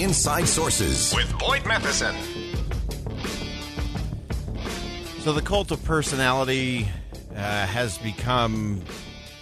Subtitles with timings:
[0.00, 2.16] Inside Sources with Boyd Matheson.
[5.18, 6.88] So the cult of personality
[7.36, 8.82] uh, has become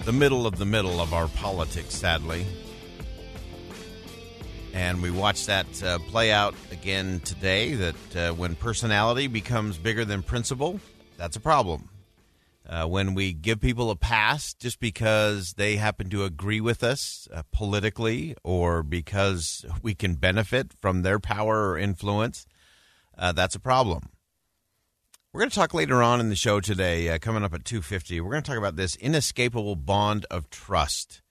[0.05, 2.45] the middle of the middle of our politics, sadly.
[4.75, 10.05] And we watched that uh, play out again today that uh, when personality becomes bigger
[10.05, 10.81] than principle,
[11.17, 11.89] that's a problem.
[12.69, 17.27] Uh, when we give people a pass just because they happen to agree with us
[17.33, 22.47] uh, politically or because we can benefit from their power or influence,
[23.17, 24.11] uh, that's a problem.
[25.33, 28.21] We're going to talk later on in the show today, uh, coming up at 2.50.
[28.21, 31.23] We're going to talk about this inescapable bond of trust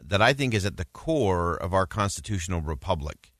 [0.00, 3.32] that I think is at the core of our constitutional republic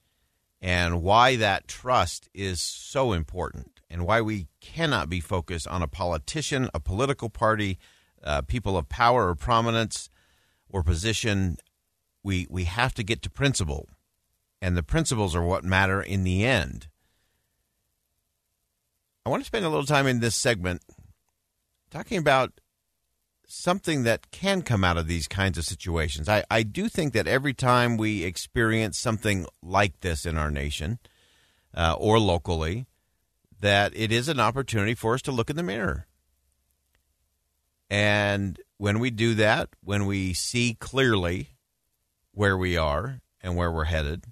[0.61, 5.89] and why that trust is so important and why we cannot be focused on a
[5.89, 7.79] politician, a political party,
[8.23, 10.11] uh, people of power or prominence
[10.69, 11.57] or position.
[12.23, 13.89] We, we have to get to principle,
[14.61, 16.89] and the principles are what matter in the end.
[19.25, 20.83] I want to spend a little time in this segment
[21.91, 22.53] talking about
[23.47, 26.29] something that can come out of these kinds of situations.
[26.29, 30.99] I, I do think that every time we experience something like this in our nation
[31.75, 32.87] uh, or locally,
[33.61, 36.07] that it is an opportunity for us to look in the mirror.
[37.91, 41.51] And when we do that, when we see clearly
[42.33, 44.25] where we are and where we're headed,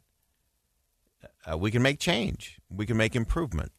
[1.51, 2.59] uh, we can make change.
[2.69, 3.73] We can make improvement.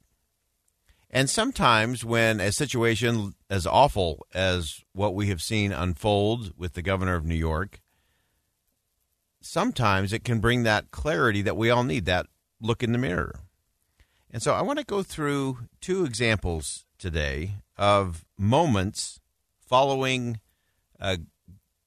[1.10, 6.82] And sometimes, when a situation as awful as what we have seen unfold with the
[6.82, 7.82] governor of New York,
[9.40, 12.28] sometimes it can bring that clarity that we all need, that
[12.60, 13.40] look in the mirror.
[14.32, 19.20] And so I want to go through two examples today of moments
[19.60, 20.40] following
[21.00, 21.20] a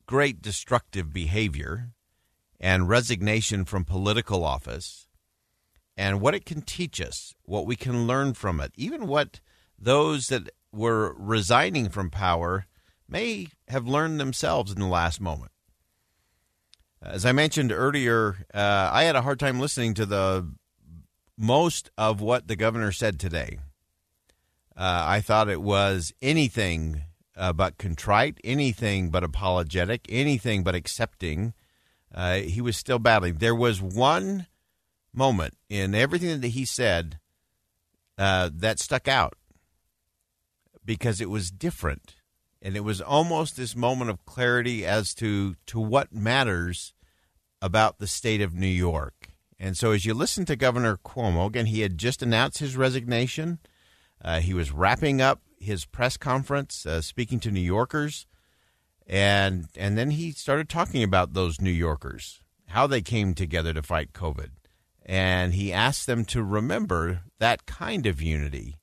[0.07, 1.91] great destructive behavior
[2.59, 5.07] and resignation from political office
[5.97, 9.41] and what it can teach us, what we can learn from it, even what
[9.79, 12.67] those that were resigning from power
[13.09, 15.53] may have learned themselves in the last moment.
[17.03, 20.53] As I mentioned earlier, uh, I had a hard time listening to the
[21.41, 23.59] most of what the governor said today.
[24.77, 27.03] Uh, I thought it was anything
[27.37, 31.55] uh, but contrite, anything but apologetic, anything but accepting.
[32.15, 33.37] Uh, he was still battling.
[33.37, 34.47] There was one
[35.15, 37.19] moment in everything that he said
[38.19, 39.35] uh, that stuck out
[40.85, 42.17] because it was different.
[42.61, 46.93] And it was almost this moment of clarity as to, to what matters
[47.63, 49.30] about the state of New York.
[49.63, 53.59] And so, as you listen to Governor Cuomo, again, he had just announced his resignation.
[54.25, 58.27] Uh, he was wrapping up his press conference, uh, speaking to New Yorkers,
[59.07, 63.83] and and then he started talking about those New Yorkers, how they came together to
[63.83, 64.49] fight COVID,
[65.05, 68.77] and he asked them to remember that kind of unity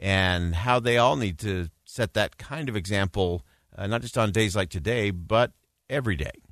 [0.00, 3.44] and how they all need to set that kind of example,
[3.76, 5.52] uh, not just on days like today, but
[5.88, 6.42] every day.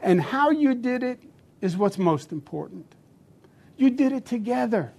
[0.00, 1.20] And how you did it
[1.60, 2.94] is what's most important.
[3.76, 4.92] You did it together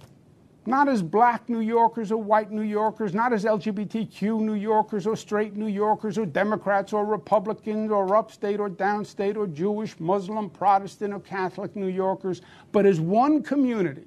[0.68, 5.16] not as black New Yorkers or white New Yorkers, not as LGBTQ New Yorkers or
[5.16, 11.14] straight New Yorkers or Democrats or Republicans or upstate or downstate or Jewish, Muslim, Protestant
[11.14, 14.04] or Catholic New Yorkers, but as one community,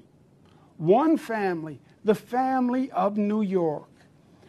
[0.78, 3.90] one family, the family of New York.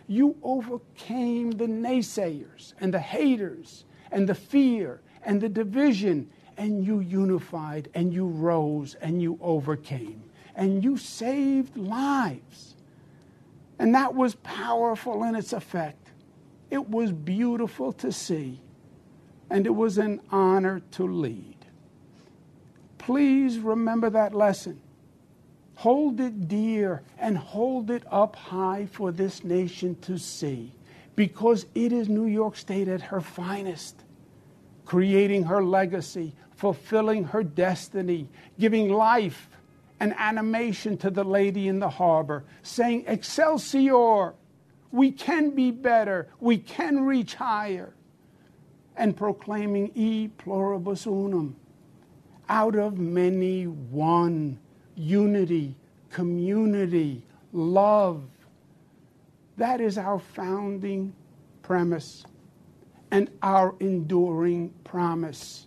[0.07, 6.29] You overcame the naysayers and the haters and the fear and the division,
[6.62, 10.22] and you unified and you rose and you overcame
[10.54, 12.77] and you saved lives.
[13.81, 16.13] And that was powerful in its effect.
[16.71, 18.60] It was beautiful to see,
[19.51, 21.57] and it was an honor to lead.
[22.97, 24.81] Please remember that lesson.
[25.75, 30.72] Hold it dear and hold it up high for this nation to see,
[31.16, 34.04] because it is New York State at her finest,
[34.84, 39.49] creating her legacy, fulfilling her destiny, giving life
[40.01, 44.34] and animation to the lady in the harbor saying, Excelsior!
[44.91, 46.29] We can be better.
[46.39, 47.95] We can reach higher.
[48.97, 51.57] And proclaiming E pluribus unum.
[52.49, 54.59] Out of many, one.
[54.95, 55.75] unity,
[56.11, 58.23] community, love.
[59.57, 61.15] That is our founding
[61.63, 62.25] premise
[63.12, 65.66] and our enduring promise.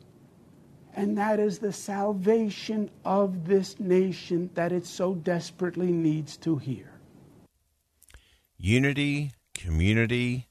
[0.96, 6.90] And that is the salvation of this nation that it so desperately needs to hear.
[8.58, 10.48] Unity, community,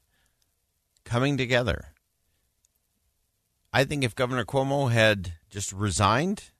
[1.03, 1.87] coming together.
[3.73, 6.51] I think if Governor Cuomo had just resigned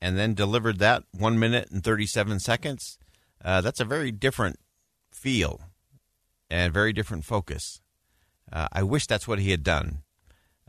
[0.00, 2.98] and then delivered that one minute and 37 seconds,
[3.44, 4.58] uh, that's a very different
[5.10, 5.60] feel
[6.48, 7.81] and very different focus.
[8.52, 10.02] Uh, I wish that's what he had done.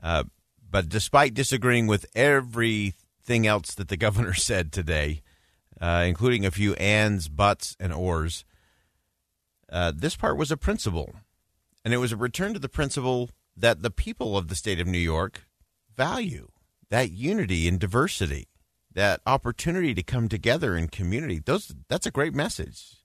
[0.01, 0.23] Uh,
[0.69, 5.21] but despite disagreeing with everything else that the governor said today,
[5.81, 8.45] uh, including a few ands, buts, and ors,
[9.69, 11.13] uh, this part was a principle.
[11.83, 14.87] And it was a return to the principle that the people of the state of
[14.87, 15.45] New York
[15.95, 16.49] value
[16.93, 18.47] that unity and diversity,
[18.93, 21.41] that opportunity to come together in community.
[21.43, 22.97] Those that's a great message.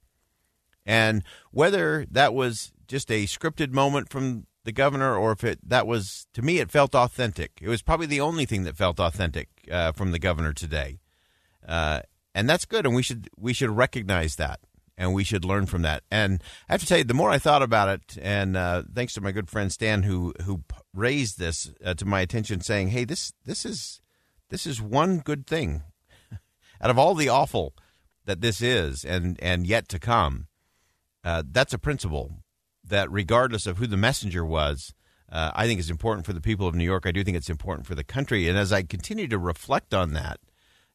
[0.85, 5.87] And whether that was just a scripted moment from the governor or if it that
[5.87, 7.53] was to me it felt authentic.
[7.63, 11.01] It was probably the only thing that felt authentic uh, from the governor today,
[11.67, 12.01] uh,
[12.35, 12.85] and that's good.
[12.85, 14.61] And we should we should recognize that
[14.99, 16.03] and we should learn from that.
[16.11, 19.15] And I have to tell you, the more I thought about it, and uh, thanks
[19.15, 23.05] to my good friend Stan who who raised this uh, to my attention, saying, "Hey,
[23.05, 24.03] this this is
[24.51, 25.83] this is one good thing
[26.83, 27.73] out of all the awful
[28.27, 30.49] that this is, and and yet to come."
[31.25, 32.45] Uh, that's a principle
[32.89, 34.95] that, regardless of who the messenger was,
[35.31, 37.07] uh, I think is important for the people of New York.
[37.07, 38.49] I do think it's important for the country.
[38.49, 40.41] And as I continue to reflect on that,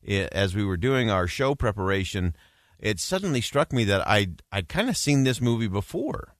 [0.01, 2.35] it, as we were doing our show preparation,
[2.79, 6.35] it suddenly struck me that I'd, I'd kind of seen this movie before.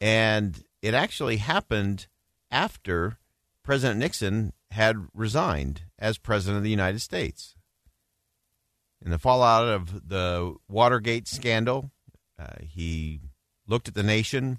[0.00, 2.08] And it actually happened
[2.50, 3.18] after
[3.62, 7.54] President Nixon had resigned as President of the United States.
[9.04, 11.90] In the fallout of the Watergate scandal,
[12.42, 13.20] uh, he
[13.66, 14.58] looked at the nation,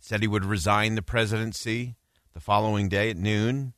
[0.00, 1.96] said he would resign the presidency
[2.32, 3.72] the following day at noon.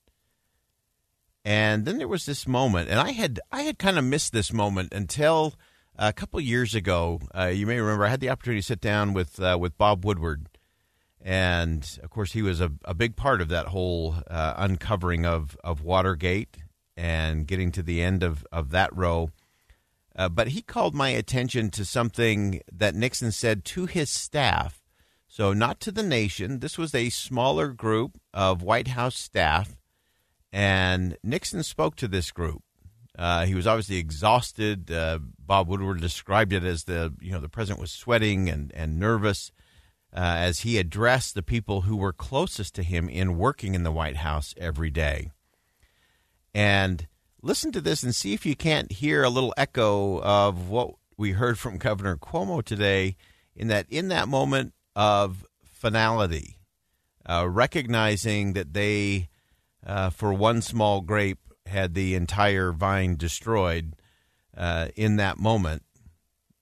[1.44, 4.53] And then there was this moment, and I had I had kind of missed this
[4.53, 5.55] moment until
[5.97, 7.20] a couple years ago.
[7.32, 10.05] Uh, you may remember I had the opportunity to sit down with uh, with Bob
[10.05, 10.49] Woodward,
[11.20, 15.56] and of course he was a, a big part of that whole uh, uncovering of
[15.62, 16.56] of Watergate
[16.97, 19.31] and getting to the end of of that row.
[20.16, 24.82] Uh, but he called my attention to something that Nixon said to his staff.
[25.28, 26.60] So, not to the nation.
[26.60, 29.76] This was a smaller group of White House staff.
[30.50, 32.62] And Nixon spoke to this group.
[33.18, 34.90] Uh, he was obviously exhausted.
[34.90, 38.98] Uh, Bob Woodward described it as the you know the president was sweating and and
[38.98, 39.52] nervous
[40.14, 43.92] uh, as he addressed the people who were closest to him in working in the
[43.92, 45.30] White House every day.
[46.54, 47.06] And
[47.46, 51.31] listen to this and see if you can't hear a little echo of what we
[51.31, 53.16] heard from Governor Cuomo today
[53.54, 56.58] in that in that moment of finality,
[57.25, 59.28] uh, recognizing that they,
[59.87, 63.94] uh, for one small grape, had the entire vine destroyed.
[64.56, 65.82] Uh, in that moment,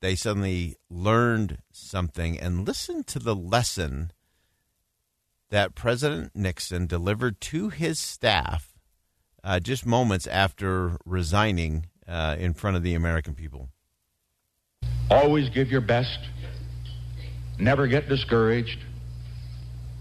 [0.00, 4.10] they suddenly learned something and listened to the lesson
[5.50, 8.73] that President Nixon delivered to his staff
[9.44, 13.68] uh, just moments after resigning uh, in front of the American people.
[15.10, 16.18] Always give your best.
[17.58, 18.78] Never get discouraged.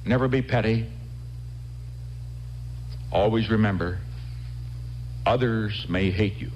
[0.06, 0.90] Never be petty.
[3.12, 4.00] Always remember
[5.26, 6.52] others may hate you,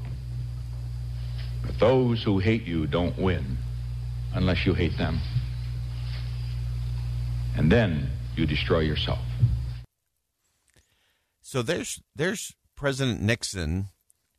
[1.66, 3.58] but those who hate you don't win
[4.34, 5.20] unless you hate them.
[7.56, 9.20] And then you destroy yourself.
[11.42, 13.90] So there's there's President Nixon,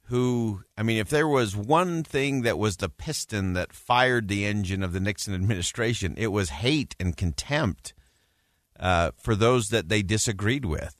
[0.05, 4.47] who, I mean, if there was one thing that was the piston that fired the
[4.47, 7.93] engine of the Nixon administration, it was hate and contempt
[8.81, 10.95] uh, for those that they disagreed with.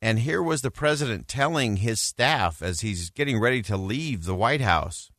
[0.00, 4.34] And here was the president telling his staff as he's getting ready to leave the
[4.34, 5.10] White House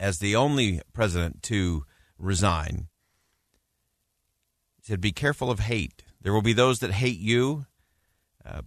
[0.00, 1.84] as the only president to
[2.18, 2.88] resign.
[4.76, 6.02] He said, Be careful of hate.
[6.22, 7.66] There will be those that hate you,
[8.46, 8.62] uh,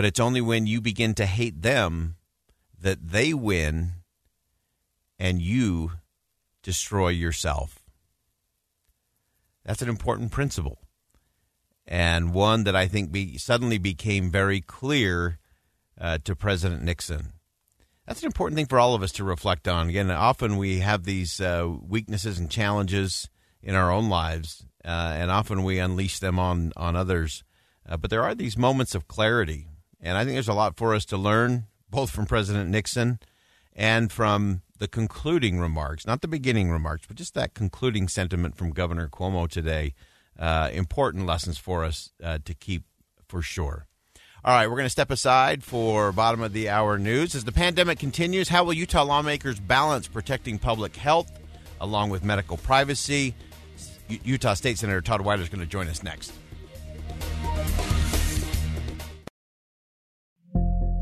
[0.00, 2.16] but it's only when you begin to hate them
[2.80, 3.90] that they win
[5.18, 5.92] and you
[6.62, 7.82] destroy yourself.
[9.62, 10.78] That's an important principle.
[11.86, 15.38] And one that I think be, suddenly became very clear
[16.00, 17.34] uh, to President Nixon.
[18.06, 19.90] That's an important thing for all of us to reflect on.
[19.90, 23.28] Again, often we have these uh, weaknesses and challenges
[23.62, 24.88] in our own lives, uh,
[25.18, 27.44] and often we unleash them on, on others.
[27.86, 29.66] Uh, but there are these moments of clarity
[30.02, 33.18] and I think there's a lot for us to learn, both from President Nixon
[33.74, 38.70] and from the concluding remarks, not the beginning remarks, but just that concluding sentiment from
[38.70, 39.94] Governor Cuomo today.
[40.38, 42.84] Uh, important lessons for us uh, to keep
[43.28, 43.86] for sure.
[44.42, 47.34] All right, we're going to step aside for bottom of the hour news.
[47.34, 51.30] As the pandemic continues, how will Utah lawmakers balance protecting public health
[51.78, 53.34] along with medical privacy?
[54.08, 56.32] U- Utah State Senator Todd Weiler is going to join us next.